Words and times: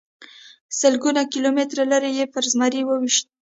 سلګونه 0.79 1.21
کیلومتره 1.33 1.83
لرې 1.91 2.09
یې 2.17 2.25
پرې 2.33 2.47
زمری 2.53 2.81
وويشت. 2.85 3.25